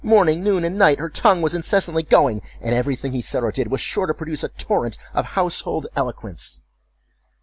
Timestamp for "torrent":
4.49-4.97